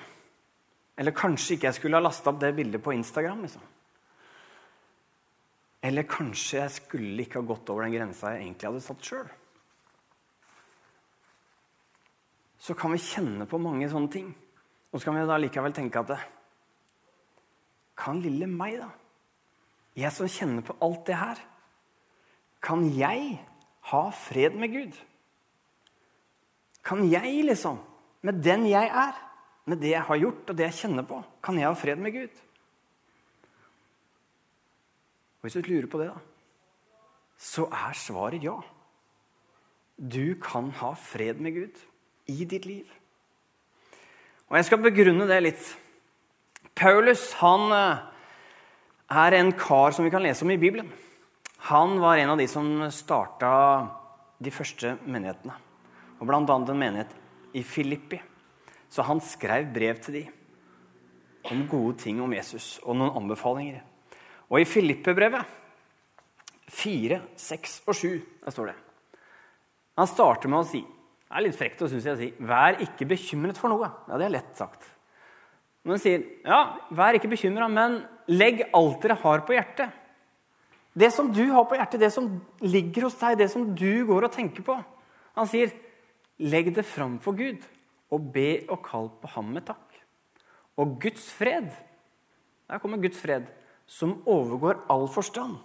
Eller 1.00 1.16
kanskje 1.16 1.56
ikke 1.56 1.68
jeg 1.68 1.78
skulle 1.78 2.00
ha 2.00 2.04
lasta 2.04 2.32
opp 2.32 2.40
det 2.40 2.54
bildet 2.56 2.82
på 2.84 2.92
Instagram. 2.92 3.42
liksom. 3.44 3.62
Eller 5.82 6.08
kanskje 6.08 6.60
jeg 6.60 6.72
skulle 6.76 7.24
ikke 7.24 7.40
ha 7.40 7.48
gått 7.48 7.70
over 7.72 7.86
den 7.86 7.94
grensa 7.96 8.34
jeg 8.34 8.44
egentlig 8.44 8.68
hadde 8.68 8.84
satt 8.84 9.06
sjøl. 9.06 9.30
Så 12.60 12.76
kan 12.76 12.92
vi 12.92 13.00
kjenne 13.00 13.46
på 13.48 13.60
mange 13.60 13.88
sånne 13.88 14.12
ting. 14.12 14.28
Og 14.92 15.00
så 15.00 15.08
kan 15.08 15.16
vi 15.16 15.28
da 15.28 15.38
likevel 15.40 15.72
tenke 15.76 16.02
at 16.02 16.12
det, 16.12 16.20
Kan 18.00 18.22
lille 18.24 18.46
meg, 18.48 18.78
da? 18.80 18.86
Jeg 19.92 20.12
som 20.16 20.28
kjenner 20.28 20.64
på 20.64 20.72
alt 20.80 21.02
det 21.04 21.16
her. 21.20 21.40
Kan 22.60 22.84
jeg 22.96 23.38
ha 23.90 24.02
fred 24.14 24.56
med 24.60 24.72
Gud? 24.72 24.98
Kan 26.84 27.04
jeg, 27.10 27.44
liksom, 27.44 27.78
med 28.22 28.42
den 28.44 28.66
jeg 28.68 28.88
er, 28.88 29.16
med 29.68 29.80
det 29.80 29.92
jeg 29.94 30.02
har 30.02 30.20
gjort 30.20 30.50
og 30.50 30.56
det 30.56 30.66
jeg 30.68 30.78
kjenner 30.82 31.06
på, 31.06 31.20
kan 31.44 31.58
jeg 31.58 31.68
ha 31.68 31.76
fred 31.76 32.00
med 32.00 32.14
Gud? 32.16 32.40
Og 35.40 35.48
Hvis 35.48 35.56
du 35.56 35.64
lurer 35.64 35.88
på 35.88 36.00
det, 36.00 36.10
da, 36.12 36.18
så 37.40 37.64
er 37.72 37.96
svaret 37.96 38.44
ja. 38.44 38.58
du 39.96 40.34
kan 40.42 40.70
ha 40.76 40.92
fred 40.92 41.40
med 41.40 41.54
Gud 41.56 41.78
i 42.28 42.44
ditt 42.44 42.66
liv. 42.66 42.84
Og 44.48 44.56
Jeg 44.56 44.64
skal 44.64 44.82
begrunne 44.82 45.28
det 45.28 45.42
litt. 45.42 45.76
Paulus 46.76 47.32
han 47.40 47.72
eh, 47.72 48.02
er 49.10 49.36
en 49.38 49.52
kar 49.52 49.94
som 49.94 50.04
vi 50.04 50.12
kan 50.12 50.22
lese 50.22 50.44
om 50.44 50.50
i 50.50 50.60
Bibelen. 50.60 50.90
Han 51.68 51.98
var 52.00 52.16
en 52.16 52.30
av 52.30 52.38
de 52.40 52.46
som 52.48 52.66
starta 52.92 53.50
de 54.40 54.52
første 54.54 54.94
menighetene. 55.04 55.52
Og 56.20 56.28
annet 56.32 56.72
en 56.72 56.80
menighet 56.80 57.12
i 57.56 57.62
Filippi. 57.64 58.20
Så 58.90 59.04
han 59.06 59.20
skrev 59.20 59.68
brev 59.72 60.00
til 60.02 60.16
de 60.20 60.22
om 61.50 61.62
gode 61.68 61.98
ting 62.02 62.20
om 62.20 62.32
Jesus 62.32 62.78
og 62.84 62.96
noen 62.96 63.16
anbefalinger. 63.20 63.82
Og 64.50 64.60
i 64.60 64.68
Filippe-brevet 64.68 65.56
4, 66.70 67.20
6 67.36 67.76
og 67.86 67.96
7 67.96 68.08
der 68.44 68.54
står 68.54 68.70
det 68.70 68.74
Han 69.98 70.06
starter 70.06 70.50
med 70.50 70.60
å 70.60 70.68
si 70.68 70.80
Det 70.80 71.38
er 71.38 71.44
litt 71.44 71.58
frekt 71.58 71.82
å 71.82 71.88
synes 71.90 72.06
jeg, 72.06 72.18
si 72.18 72.28
'vær 72.42 72.80
ikke 72.82 73.06
bekymret 73.06 73.58
for 73.58 73.70
noe'. 73.70 73.90
Ja, 74.08 74.18
Det 74.18 74.26
er 74.26 74.34
lett 74.34 74.56
sagt. 74.56 74.82
Men 75.84 75.92
han 75.92 76.00
sier 76.00 76.24
ja, 76.44 76.78
'vær 76.90 77.14
ikke 77.14 77.30
bekymra, 77.30 77.68
men 77.70 78.04
legg 78.26 78.68
alt 78.74 79.00
dere 79.02 79.14
har 79.14 79.40
på 79.46 79.54
hjertet'. 79.54 79.99
Det 80.92 81.10
som 81.14 81.30
du 81.32 81.44
har 81.52 81.66
på 81.70 81.78
hjertet, 81.78 82.00
det 82.02 82.10
som 82.12 82.26
ligger 82.60 83.06
hos 83.06 83.18
deg, 83.20 83.38
det 83.38 83.50
som 83.52 83.68
du 83.74 84.06
går 84.08 84.26
og 84.26 84.34
tenker 84.34 84.64
på. 84.66 84.74
Han 85.38 85.46
sier, 85.46 85.70
'Legg 86.40 86.74
det 86.74 86.86
fram 86.86 87.18
for 87.20 87.36
Gud, 87.36 87.60
og 88.10 88.32
be 88.32 88.64
og 88.68 88.82
kall 88.82 89.10
på 89.20 89.28
ham 89.28 89.52
med 89.52 89.66
takk.' 89.66 90.00
Og 90.78 91.00
Guds 91.00 91.30
fred, 91.32 91.70
der 92.68 92.78
kommer 92.78 92.96
Guds 92.96 93.20
fred, 93.20 93.46
som 93.86 94.22
overgår 94.26 94.86
all 94.88 95.06
forstand, 95.08 95.58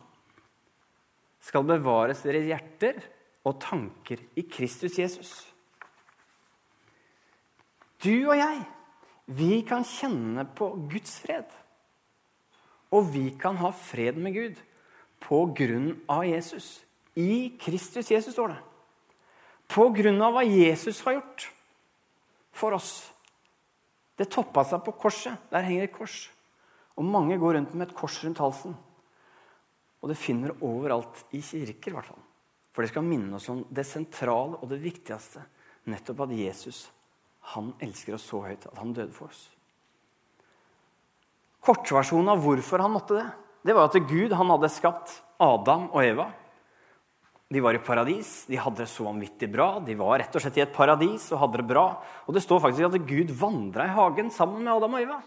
skal 1.40 1.64
bevares 1.64 2.22
deres 2.26 2.46
hjerter 2.46 3.02
og 3.46 3.60
tanker 3.62 4.18
i 4.36 4.42
Kristus 4.50 4.98
Jesus. 5.00 5.56
Du 8.04 8.30
og 8.30 8.38
jeg, 8.38 8.66
vi 9.28 9.62
kan 9.62 9.86
kjenne 9.86 10.46
på 10.58 10.72
Guds 10.92 11.20
fred. 11.24 11.46
Og 12.92 13.08
vi 13.14 13.30
kan 13.40 13.58
ha 13.58 13.72
fred 13.72 14.18
med 14.22 14.36
Gud 14.36 14.60
på 15.26 15.42
grunn 15.58 15.92
av 16.12 16.26
Jesus. 16.28 16.84
I 17.16 17.58
Kristus 17.62 18.12
Jesus, 18.12 18.34
står 18.36 18.54
det. 18.54 18.62
På 19.72 19.90
grunn 19.96 20.22
av 20.22 20.36
hva 20.36 20.44
Jesus 20.46 21.02
har 21.08 21.18
gjort 21.18 21.48
for 22.56 22.78
oss. 22.78 22.92
Det 24.16 24.30
toppa 24.32 24.64
seg 24.68 24.84
på 24.86 24.94
korset. 25.00 25.50
Der 25.52 25.66
henger 25.66 25.88
et 25.88 25.96
kors. 25.96 26.28
Og 26.96 27.08
mange 27.08 27.40
går 27.42 27.58
rundt 27.58 27.74
med 27.74 27.90
et 27.90 27.98
kors 27.98 28.22
rundt 28.24 28.40
halsen. 28.44 28.76
Og 30.04 30.12
det 30.12 30.20
finner 30.22 30.54
overalt 30.62 31.26
i 31.34 31.42
kirker, 31.42 31.92
i 31.92 31.98
hvert 31.98 32.12
fall. 32.12 32.22
For 32.76 32.84
det 32.84 32.92
skal 32.92 33.08
minne 33.08 33.40
oss 33.40 33.50
om 33.50 33.64
det 33.74 33.88
sentrale 33.88 34.60
og 34.60 34.70
det 34.70 34.84
viktigste. 34.84 35.42
Nettopp 35.90 36.26
at 36.28 36.38
Jesus 36.38 36.86
han 37.54 37.74
elsker 37.84 38.16
oss 38.18 38.26
så 38.26 38.42
høyt 38.42 38.66
at 38.66 38.80
han 38.80 38.94
døde 38.96 39.14
for 39.14 39.30
oss. 39.30 39.44
Kortversjonen 41.66 42.32
av 42.34 42.42
hvorfor 42.42 42.82
han 42.82 42.94
måtte 42.94 43.18
det, 43.20 43.26
det 43.66 43.74
var 43.74 43.90
at 43.90 43.98
Gud 44.06 44.34
han 44.38 44.52
hadde 44.54 44.70
skapt 44.70 45.14
Adam 45.42 45.88
og 45.90 46.04
Eva. 46.06 46.28
De 47.50 47.62
var 47.62 47.78
i 47.78 47.82
paradis, 47.82 48.44
de 48.50 48.58
hadde 48.62 48.84
det 48.84 48.90
så 48.90 49.06
vanvittig 49.08 49.50
bra. 49.54 49.80
De 49.86 49.96
var 49.98 50.20
rett 50.22 50.36
og 50.38 50.44
slett 50.44 50.60
i 50.60 50.64
et 50.66 50.74
paradis 50.74 51.28
og 51.34 51.42
hadde 51.44 51.62
det 51.62 51.68
bra. 51.70 51.86
Og 52.26 52.38
det 52.38 52.44
står 52.46 52.62
faktisk 52.62 52.88
at 52.88 53.08
Gud 53.10 53.34
vandra 53.38 53.88
i 53.88 53.96
hagen 53.96 54.30
sammen 54.34 54.62
med 54.62 54.74
Adam 54.74 54.98
og 54.98 55.02
Eva. 55.02 55.18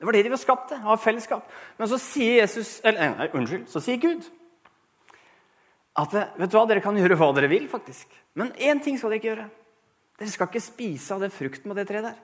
Det 0.00 0.08
var 0.08 0.16
det 0.16 0.24
de 0.24 0.32
var 0.32 0.40
skapt 0.40 0.72
til, 0.72 0.80
av 0.82 1.00
fellesskap. 1.04 1.52
Men 1.78 1.90
så 1.92 2.00
sier 2.00 2.40
Jesus, 2.40 2.74
eller, 2.84 3.12
nei, 3.18 3.28
unnskyld, 3.38 3.68
så 3.70 3.84
sier 3.84 4.00
Gud 4.02 4.24
at 6.00 6.16
vet 6.16 6.48
du 6.48 6.56
hva, 6.56 6.64
dere 6.68 6.80
kan 6.84 6.96
gjøre 6.96 7.18
hva 7.20 7.28
dere 7.36 7.52
vil, 7.52 7.68
faktisk. 7.68 8.08
Men 8.40 8.54
én 8.56 8.80
ting 8.80 8.96
skal 8.96 9.12
dere 9.12 9.20
ikke 9.20 9.34
gjøre. 9.34 9.48
Dere 10.22 10.32
skal 10.32 10.48
ikke 10.48 10.64
spise 10.64 11.12
av 11.12 11.20
det 11.24 11.32
frukten 11.36 11.68
på 11.68 11.76
det 11.76 11.84
treet 11.92 12.08
der. 12.08 12.20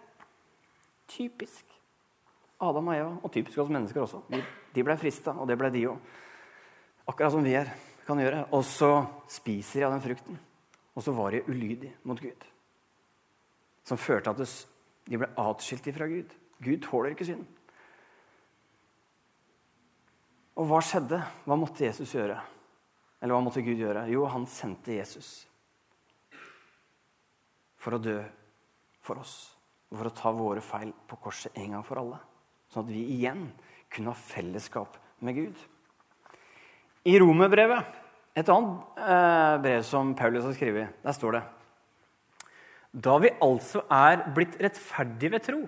Typisk 1.13 1.68
Adam 2.59 2.91
og 2.91 2.97
Eva, 2.97 3.11
og 3.23 3.33
typisk 3.33 3.61
oss 3.63 3.71
mennesker 3.71 4.03
også. 4.03 4.25
De, 4.33 4.41
de 4.75 4.85
ble 4.87 4.97
frista, 4.99 5.35
og 5.39 5.47
det 5.51 5.57
ble 5.61 5.71
de 5.75 5.85
òg. 5.93 6.17
Akkurat 7.09 7.33
som 7.33 7.45
vi 7.47 7.55
er, 7.57 7.71
kan 8.07 8.19
gjøre. 8.21 8.47
Og 8.57 8.65
så 8.67 8.91
spiser 9.31 9.81
de 9.81 9.87
av 9.87 9.95
den 9.95 10.05
frukten. 10.05 10.41
Og 10.99 11.05
så 11.05 11.15
var 11.15 11.33
de 11.33 11.45
ulydige 11.47 11.95
mot 12.09 12.21
Gud. 12.21 12.47
Som 13.87 14.01
førte 14.01 14.33
at 14.35 14.43
de 15.09 15.21
ble 15.21 15.31
atskilt 15.39 15.87
fra 15.95 16.09
Gud. 16.11 16.35
Gud 16.59 16.83
tåler 16.85 17.15
ikke 17.15 17.29
synd. 17.29 17.47
Og 20.59 20.67
hva 20.67 20.81
skjedde? 20.83 21.21
Hva 21.47 21.57
måtte 21.59 21.87
Jesus 21.87 22.17
gjøre? 22.17 22.41
Eller 23.23 23.35
hva 23.35 23.45
måtte 23.45 23.63
Gud 23.63 23.79
gjøre? 23.79 24.09
Jo, 24.11 24.27
han 24.31 24.47
sendte 24.51 24.97
Jesus 24.97 25.47
for 27.79 27.95
å 27.95 28.03
dø 28.03 28.19
for 29.07 29.23
oss. 29.23 29.37
For 29.95 30.11
å 30.11 30.13
ta 30.13 30.35
våre 30.35 30.61
feil 30.61 30.91
på 31.09 31.21
korset 31.23 31.55
en 31.63 31.79
gang 31.79 31.87
for 31.87 32.03
alle. 32.03 32.19
Sånn 32.73 32.85
at 32.85 32.93
vi 32.93 33.05
igjen 33.17 33.47
kunne 33.93 34.13
ha 34.13 34.21
fellesskap 34.29 34.99
med 35.25 35.39
Gud. 35.39 35.61
I 37.09 37.17
Romerbrevet, 37.21 37.97
et 38.37 38.51
annet 38.53 39.01
eh, 39.01 39.55
brev 39.65 39.85
som 39.87 40.13
Paulus 40.19 40.45
har 40.47 40.55
skrevet, 40.57 40.99
der 41.03 41.17
står 41.17 41.39
det 41.39 41.45
Da 43.09 43.17
vi 43.23 43.33
altså 43.45 43.83
er 43.93 44.27
blitt 44.37 44.59
rettferdige 44.63 45.33
ved 45.35 45.47
tro, 45.47 45.63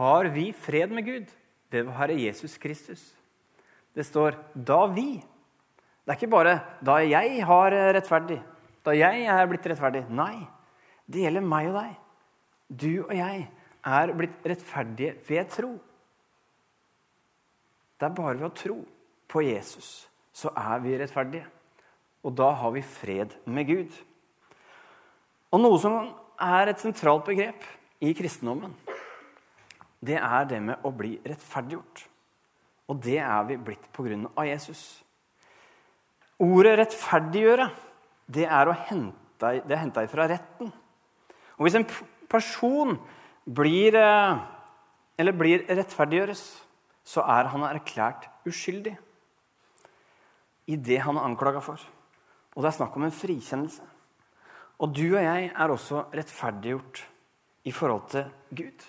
har 0.00 0.30
vi 0.32 0.50
fred 0.56 0.92
med 0.94 1.04
Gud 1.04 1.32
ved 1.70 1.90
Herre 1.92 2.16
Jesus 2.16 2.56
Kristus. 2.58 3.02
Det 3.94 4.06
står 4.06 4.38
'da 4.54 4.86
vi'. 4.86 5.20
Det 6.06 6.08
er 6.08 6.16
ikke 6.16 6.30
bare 6.30 6.60
'da 6.82 6.96
jeg 7.04 7.44
har 7.44 7.70
rettferdig', 7.70 8.42
da 8.84 8.90
jeg 8.90 9.26
er 9.26 9.46
blitt 9.46 9.66
rettferdig. 9.66 10.08
Nei, 10.08 10.46
det 11.06 11.22
gjelder 11.22 11.40
meg 11.40 11.68
og 11.68 11.74
deg. 11.74 11.96
Du 12.70 13.04
og 13.04 13.14
jeg 13.14 13.48
er 13.86 14.12
blitt 14.16 14.44
rettferdige 14.46 15.16
ved 15.28 15.50
tro. 15.50 15.72
Det 18.00 18.08
er 18.08 18.14
bare 18.16 18.38
ved 18.38 18.48
å 18.48 18.56
tro 18.56 18.78
på 19.30 19.42
Jesus 19.44 20.10
så 20.40 20.52
er 20.56 20.80
vi 20.84 20.96
rettferdige. 20.98 21.46
Og 22.24 22.34
da 22.36 22.50
har 22.56 22.72
vi 22.74 22.82
fred 22.84 23.34
med 23.48 23.68
Gud. 23.68 23.92
Og 25.50 25.62
noe 25.62 25.78
som 25.82 26.12
er 26.40 26.70
et 26.70 26.82
sentralt 26.82 27.26
begrep 27.26 27.64
i 28.00 28.12
kristendommen, 28.16 28.74
det 30.00 30.16
er 30.20 30.46
det 30.48 30.60
med 30.64 30.86
å 30.86 30.92
bli 30.96 31.16
rettferdiggjort. 31.26 32.04
Og 32.90 33.00
det 33.04 33.18
er 33.22 33.46
vi 33.48 33.58
blitt 33.60 33.88
av 34.36 34.46
Jesus. 34.46 35.04
Ordet 36.40 36.78
'rettferdiggjøre' 36.78 37.70
det 38.32 38.46
er 38.46 38.72
hente, 38.72 39.62
det 39.68 39.78
henta 39.78 40.06
fra 40.06 40.26
retten. 40.28 40.72
Og 41.58 41.66
hvis 41.66 41.74
en 41.74 41.86
person 42.28 42.98
blir, 43.46 43.94
eh, 43.94 44.38
eller 45.18 45.32
blir 45.32 45.66
rettferdiggjøres, 45.68 46.42
så 47.04 47.22
er 47.22 47.48
han 47.48 47.62
erklært 47.62 48.28
uskyldig 48.46 48.96
i 50.66 50.76
det 50.76 51.00
han 51.02 51.16
er 51.16 51.26
anklaga 51.26 51.60
for. 51.60 51.80
Og 52.54 52.62
det 52.62 52.68
er 52.68 52.78
snakk 52.78 52.96
om 52.96 53.04
en 53.04 53.14
frikjennelse. 53.14 53.82
Og 54.80 54.94
du 54.94 55.16
og 55.16 55.22
jeg 55.22 55.50
er 55.54 55.68
også 55.68 56.06
rettferdiggjort 56.14 57.04
i 57.64 57.72
forhold 57.72 58.08
til 58.10 58.30
Gud. 58.56 58.86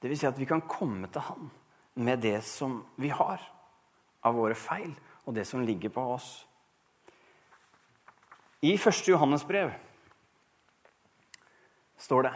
Det 0.00 0.10
vil 0.10 0.18
si 0.18 0.26
at 0.26 0.38
vi 0.38 0.44
kan 0.44 0.60
komme 0.68 1.08
til 1.12 1.20
Han 1.20 1.50
med 1.94 2.22
det 2.22 2.42
som 2.44 2.84
vi 2.96 3.08
har 3.08 3.40
av 4.24 4.34
våre 4.34 4.54
feil, 4.54 4.94
og 5.26 5.34
det 5.34 5.46
som 5.46 5.62
ligger 5.64 5.88
på 5.88 6.02
oss. 6.14 6.46
I 8.62 8.74
1. 8.74 9.08
Johannes 9.08 9.44
brev 9.44 9.70
står 11.98 12.22
det 12.22 12.32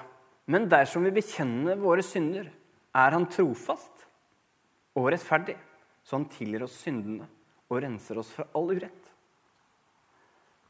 Men 0.48 0.68
dersom 0.70 1.04
vi 1.04 1.12
bekjenner 1.18 1.80
våre 1.80 2.04
synder, 2.04 2.48
er 2.96 3.14
Han 3.14 3.28
trofast 3.30 4.06
og 4.96 5.10
rettferdig, 5.12 5.56
så 6.02 6.16
Han 6.16 6.28
tilgir 6.32 6.64
oss 6.64 6.78
syndene 6.82 7.28
og 7.68 7.82
renser 7.84 8.18
oss 8.18 8.30
fra 8.32 8.48
all 8.56 8.72
urett. 8.72 9.10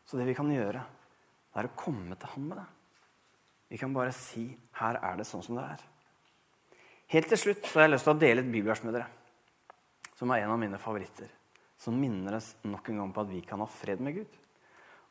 Så 0.05 0.19
det 0.19 0.27
vi 0.27 0.35
kan 0.35 0.51
gjøre, 0.51 0.83
er 1.59 1.69
å 1.69 1.77
komme 1.79 2.17
til 2.19 2.31
ham 2.35 2.51
med 2.51 2.59
det. 2.59 2.67
Vi 3.69 3.79
kan 3.79 3.93
bare 3.93 4.13
si 4.13 4.57
'Her 4.73 4.97
er 5.03 5.17
det 5.17 5.27
sånn 5.27 5.43
som 5.43 5.57
det 5.57 5.65
er'. 5.65 5.85
Helt 7.09 7.29
til 7.29 7.39
slutt 7.39 7.65
så 7.65 7.79
har 7.79 7.89
jeg 7.89 7.91
lyst 7.91 8.05
til 8.05 8.15
å 8.15 8.21
dele 8.21 8.41
et 8.41 8.53
bibelvers 8.53 8.85
med 8.85 8.95
dere, 8.95 9.07
som 10.15 10.31
er 10.31 10.43
en 10.43 10.51
av 10.51 10.59
mine 10.59 10.79
favoritter. 10.79 11.29
Som 11.79 12.01
minner 12.01 12.37
oss 12.37 12.57
nok 12.65 12.89
en 12.89 12.97
gang 12.97 13.13
på 13.13 13.21
at 13.21 13.29
vi 13.29 13.41
kan 13.41 13.61
ha 13.61 13.67
fred 13.67 14.01
med 14.01 14.15
Gud. 14.15 14.39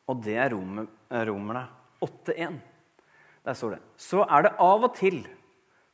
Og 0.08 0.22
det 0.22 0.36
er 0.36 0.52
eh, 0.52 1.24
Romerne 1.24 1.68
8,1. 2.00 2.60
Der 3.44 3.52
står 3.52 3.76
det 3.76 3.80
Så 3.96 4.24
er 4.24 4.42
det 4.42 4.56
av 4.58 4.84
og 4.84 4.94
til 4.96 5.22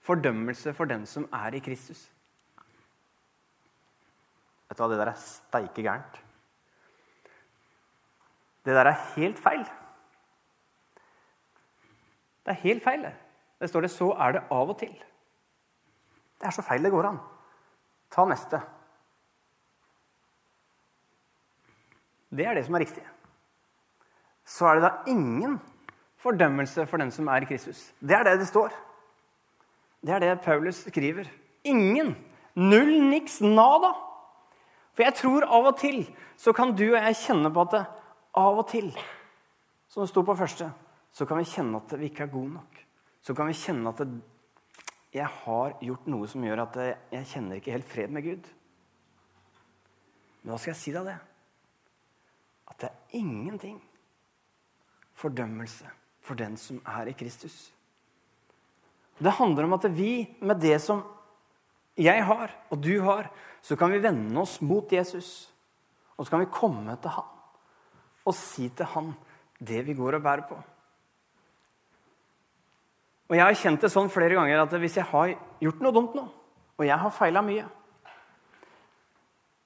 fordømmelse 0.05 0.75
for 0.75 0.85
den 0.85 1.07
som 1.07 1.29
er 1.33 1.55
i 1.55 1.63
Kristus. 1.65 2.11
Vet 4.69 4.79
du 4.79 4.83
hva, 4.83 4.91
det 4.91 5.01
der 5.01 5.13
er 5.13 5.21
steike 5.21 5.83
gærent. 5.83 6.21
Det 8.65 8.75
der 8.75 8.91
er 8.91 9.03
helt 9.15 9.39
feil. 9.39 9.65
Det 12.45 12.53
er 12.53 12.63
helt 12.65 12.85
feil. 12.85 13.07
Det 13.61 13.69
står 13.69 13.81
det 13.81 13.91
'så 13.91 14.13
er 14.19 14.33
det 14.33 14.43
av 14.51 14.71
og 14.71 14.79
til'. 14.83 15.05
Det 16.41 16.47
er 16.47 16.51
så 16.51 16.63
feil 16.63 16.83
det 16.83 16.91
går 16.91 17.07
an. 17.07 17.19
Ta 18.11 18.25
neste. 18.25 18.61
Det 22.31 22.47
er 22.47 22.55
det 22.55 22.65
som 22.67 22.75
er 22.75 22.79
riktig. 22.79 23.05
så 24.45 24.67
er 24.67 24.75
det 24.75 24.83
da 24.83 24.91
ingen 25.07 25.61
fordømmelse 26.25 26.87
for 26.89 27.01
den 27.01 27.13
som 27.13 27.29
er 27.29 27.45
i 27.45 27.49
Kristus. 27.49 27.93
Det 28.01 28.17
er 28.17 28.25
det 28.27 28.39
det 28.41 28.49
står. 28.49 28.73
Det 30.05 30.15
er 30.15 30.23
det 30.23 30.41
Paulus 30.45 30.85
skriver. 30.89 31.29
Ingen. 31.65 32.15
Null, 32.55 33.03
niks, 33.11 33.41
nada. 33.41 33.93
For 34.95 35.03
jeg 35.03 35.17
tror 35.19 35.47
av 35.51 35.73
og 35.73 35.79
til 35.81 36.05
så 36.39 36.53
kan 36.55 36.75
du 36.77 36.87
og 36.93 37.01
jeg 37.01 37.19
kjenne 37.25 37.51
på 37.53 37.65
at 37.65 37.73
det, 37.75 37.83
av 38.39 38.59
og 38.59 38.67
til, 38.71 38.91
som 39.89 40.03
det 40.03 40.11
sto 40.11 40.23
på 40.27 40.37
første, 40.39 40.69
så 41.15 41.27
kan 41.27 41.39
vi 41.39 41.49
kjenne 41.49 41.79
at 41.79 41.95
vi 41.99 42.11
ikke 42.11 42.27
er 42.27 42.33
gode 42.33 42.53
nok. 42.57 42.79
Så 43.23 43.35
kan 43.35 43.49
vi 43.49 43.59
kjenne 43.59 43.91
at 43.91 44.03
det, 44.03 44.21
jeg 45.15 45.27
har 45.31 45.77
gjort 45.83 46.07
noe 46.11 46.29
som 46.31 46.43
gjør 46.43 46.65
at 46.65 46.79
jeg 47.15 47.29
kjenner 47.31 47.61
ikke 47.61 47.75
helt 47.75 47.91
fred 47.91 48.15
med 48.15 48.27
Gud. 48.27 48.49
Men 50.43 50.53
hva 50.53 50.59
skal 50.61 50.75
jeg 50.75 50.81
si 50.81 50.95
deg 50.95 51.07
det? 51.07 51.19
At 52.71 52.81
det 52.83 52.91
er 52.91 53.21
ingenting 53.21 53.79
fordømmelse 55.15 55.91
for 56.25 56.39
den 56.39 56.57
som 56.61 56.81
er 56.89 57.11
i 57.11 57.17
Kristus. 57.17 57.71
Det 59.19 59.37
handler 59.39 59.69
om 59.69 59.77
at 59.77 59.87
vi, 59.95 60.27
med 60.41 60.61
det 60.61 60.81
som 60.83 61.05
jeg 61.95 62.25
har, 62.27 62.51
og 62.71 62.81
du 62.83 62.97
har, 63.05 63.29
så 63.63 63.77
kan 63.79 63.93
vi 63.93 64.03
vende 64.03 64.41
oss 64.41 64.59
mot 64.65 64.91
Jesus. 64.93 65.47
Og 66.17 66.27
så 66.27 66.35
kan 66.35 66.43
vi 66.43 66.53
komme 66.53 66.97
til 67.03 67.15
han 67.15 67.31
og 68.25 68.33
si 68.33 68.71
til 68.73 68.89
han 68.89 69.11
det 69.61 69.83
vi 69.85 69.95
går 69.97 70.17
og 70.17 70.23
bærer 70.25 70.47
på. 70.49 70.57
Og 73.29 73.37
Jeg 73.37 73.45
har 73.45 73.57
kjent 73.57 73.85
det 73.85 73.91
sånn 73.93 74.13
flere 74.13 74.37
ganger 74.37 74.63
at 74.63 74.77
hvis 74.81 74.97
jeg 74.97 75.09
har 75.11 75.35
gjort 75.61 75.83
noe 75.85 75.93
dumt 75.93 76.17
nå, 76.17 76.25
og 76.77 76.87
jeg 76.87 76.99
har 77.01 77.13
feila 77.15 77.43
mye, 77.45 77.65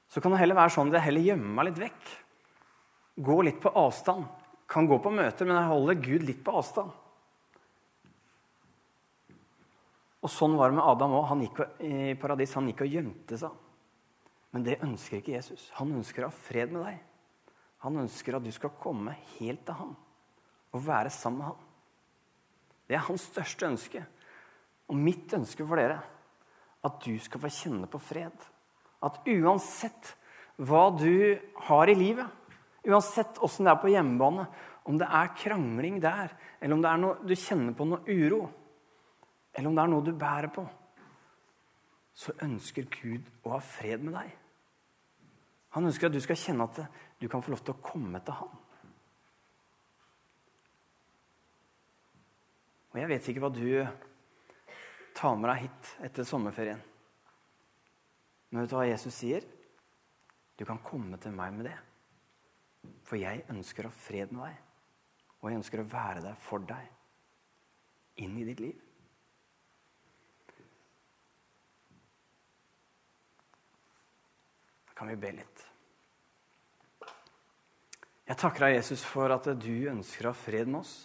så 0.09 0.23
kan 0.23 0.33
det 0.33 0.41
heller 0.41 0.59
være 0.59 0.73
sånn 0.75 0.91
at 0.91 0.99
jeg 0.99 1.07
heller 1.09 1.27
gjemmer 1.27 1.55
meg 1.59 1.69
litt 1.69 1.81
vekk. 1.83 2.13
Gå 3.29 3.41
litt 3.45 3.59
på 3.61 3.73
avstand. 3.77 4.25
Kan 4.69 4.89
gå 4.89 4.99
på 5.01 5.13
møter, 5.13 5.49
men 5.49 5.57
jeg 5.57 5.71
holder 5.71 6.03
Gud 6.05 6.27
litt 6.29 6.43
på 6.45 6.55
avstand. 6.61 6.93
Og 10.19 10.33
Sånn 10.33 10.57
var 10.59 10.71
det 10.71 10.79
med 10.79 10.85
Adam 10.85 11.15
òg. 11.17 11.27
Han 11.31 11.45
gikk 11.45 11.61
i 11.85 12.15
paradis, 12.21 12.53
han 12.59 12.69
gikk 12.69 12.83
og 12.85 12.97
gjemte 12.99 13.39
seg. 13.41 13.65
Men 14.53 14.65
det 14.67 14.81
ønsker 14.85 15.21
ikke 15.21 15.37
Jesus. 15.37 15.69
Han 15.79 15.95
ønsker 16.01 16.25
å 16.25 16.31
ha 16.31 16.43
fred 16.49 16.75
med 16.75 16.85
deg. 16.85 17.01
Han 17.85 18.01
ønsker 18.03 18.37
at 18.37 18.45
du 18.45 18.51
skal 18.53 18.75
komme 18.81 19.15
helt 19.39 19.65
til 19.67 19.79
ham 19.79 19.97
og 20.75 20.85
være 20.85 21.13
sammen 21.15 21.41
med 21.41 21.49
ham. 21.53 21.67
Det 22.89 22.97
er 22.97 23.05
hans 23.07 23.27
største 23.31 23.69
ønske. 23.69 24.03
Og 24.89 24.97
mitt 24.97 25.33
ønske 25.37 25.65
for 25.65 25.81
dere 25.81 26.01
at 26.85 26.99
du 27.05 27.15
skal 27.23 27.43
få 27.43 27.51
kjenne 27.53 27.89
på 27.91 28.01
fred. 28.03 28.35
At 29.05 29.21
uansett 29.29 30.15
hva 30.59 30.89
du 30.91 31.39
har 31.69 31.91
i 31.91 31.97
livet, 31.97 32.27
uansett 32.89 33.39
åssen 33.45 33.69
det 33.69 33.75
er 33.75 33.83
på 33.83 33.93
hjemmebane, 33.93 34.47
om 34.89 34.99
det 34.99 35.09
er 35.13 35.35
krangling 35.37 35.99
der, 36.01 36.33
eller 36.61 36.75
om 36.75 36.83
det 36.85 36.91
er 36.91 37.01
noe, 37.03 37.17
du 37.23 37.35
kjenner 37.37 37.77
på 37.77 37.87
noe 37.89 38.01
uro, 38.09 38.43
eller 39.53 39.69
om 39.69 39.77
det 39.77 39.85
er 39.85 39.93
noe 39.93 40.07
du 40.07 40.13
bærer 40.17 40.53
på, 40.55 40.65
så 42.19 42.35
ønsker 42.43 42.89
Gud 42.91 43.27
å 43.45 43.53
ha 43.57 43.61
fred 43.63 44.03
med 44.07 44.17
deg. 44.17 44.31
Han 45.77 45.87
ønsker 45.87 46.09
at 46.09 46.17
du 46.17 46.23
skal 46.25 46.41
kjenne 46.41 46.67
at 46.67 46.81
du 47.21 47.29
kan 47.31 47.45
få 47.45 47.53
lov 47.53 47.63
til 47.67 47.77
å 47.77 47.83
komme 47.85 48.23
til 48.25 48.39
ham. 48.41 48.57
Og 52.89 53.03
jeg 53.03 53.11
vet 53.11 53.29
ikke 53.31 53.43
hva 53.45 53.53
du 53.53 53.67
tar 55.19 55.37
med 55.37 55.51
deg 55.53 55.67
hit 55.67 55.93
etter 56.09 56.27
sommerferien. 56.27 56.81
Men 58.49 58.65
vet 58.65 58.73
du 58.73 58.79
hva 58.79 58.89
Jesus 58.89 59.15
sier? 59.15 59.45
Du 60.59 60.65
kan 60.67 60.81
komme 60.83 61.21
til 61.21 61.37
meg 61.37 61.53
med 61.55 61.69
det. 61.69 61.77
For 63.09 63.21
jeg 63.21 63.47
ønsker 63.53 63.87
å 63.87 63.93
ha 63.93 64.01
fred 64.05 64.35
med 64.35 64.45
deg. 64.49 64.65
Og 65.39 65.51
jeg 65.51 65.61
ønsker 65.61 65.83
å 65.83 65.89
være 65.89 66.23
der 66.25 66.39
for 66.43 66.65
deg 66.67 66.95
inn 68.25 68.35
i 68.41 68.47
ditt 68.49 68.61
liv. 68.63 68.79
Da 74.89 74.97
kan 74.99 75.13
vi 75.13 75.19
be 75.23 75.33
litt. 75.39 75.65
Jeg 78.29 78.37
takker 78.37 78.67
deg, 78.67 78.75
Jesus, 78.77 79.05
for 79.09 79.33
at 79.33 79.47
du 79.57 79.73
ønsker 79.89 80.27
å 80.27 80.35
ha 80.35 80.37
fred 80.37 80.69
med 80.69 80.83
oss. 80.83 80.97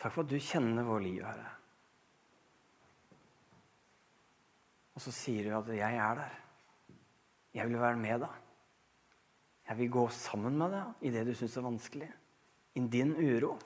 Takk 0.00 0.14
for 0.14 0.22
at 0.22 0.30
du 0.30 0.38
kjenner 0.40 0.86
vår 0.86 1.04
liv, 1.04 1.20
Herre. 1.26 1.55
Og 4.96 5.04
så 5.04 5.12
sier 5.12 5.44
du 5.44 5.56
at 5.56 5.68
'jeg 5.68 5.96
er 5.96 6.14
der'. 6.14 6.40
Jeg 7.54 7.68
vil 7.68 7.80
være 7.80 7.96
med 7.96 8.20
deg. 8.20 8.34
Jeg 9.68 9.78
vil 9.78 9.90
gå 9.90 10.08
sammen 10.08 10.58
med 10.58 10.70
deg 10.70 11.08
i 11.08 11.10
det 11.10 11.24
du 11.26 11.34
syns 11.34 11.56
er 11.56 11.66
vanskelig. 11.66 12.12
I 12.74 12.80
din 12.80 13.12
uro. 13.16 13.58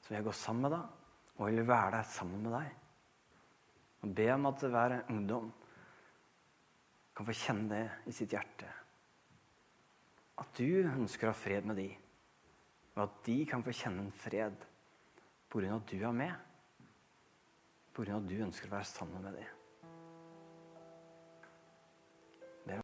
Så 0.00 0.08
vil 0.08 0.16
jeg 0.16 0.24
gå 0.24 0.32
sammen 0.32 0.62
med 0.62 0.70
deg, 0.70 0.86
og 1.36 1.48
jeg 1.48 1.56
vil 1.56 1.68
være 1.68 1.90
der 1.90 2.02
sammen 2.02 2.42
med 2.42 2.52
deg. 2.56 2.70
Og 4.00 4.14
be 4.14 4.32
om 4.32 4.46
at 4.46 4.64
hver 4.72 4.96
ungdom 5.12 5.52
kan 7.16 7.26
få 7.26 7.36
kjenne 7.36 7.68
det 7.68 7.90
i 8.06 8.16
sitt 8.16 8.32
hjerte. 8.32 8.72
At 10.40 10.56
du 10.56 10.80
ønsker 10.88 11.28
å 11.28 11.34
ha 11.34 11.36
fred 11.36 11.68
med 11.68 11.76
de, 11.76 11.90
og 12.96 13.02
at 13.04 13.22
de 13.26 13.38
kan 13.46 13.62
få 13.62 13.76
kjenne 13.76 14.06
en 14.06 14.12
fred 14.12 14.66
pga. 15.50 15.76
at 15.76 15.86
du 15.86 16.00
er 16.00 16.12
med. 16.12 16.34
Pga. 17.92 18.16
at 18.16 18.28
du 18.28 18.36
ønsker 18.40 18.68
å 18.68 18.76
være 18.78 18.84
sammen 18.84 19.22
med 19.22 19.34
dem. 19.34 19.59